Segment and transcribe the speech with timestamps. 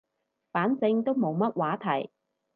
[0.51, 2.09] 反正都冇乜話題